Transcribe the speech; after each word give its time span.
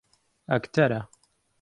ئەکتەرە. 0.51 1.01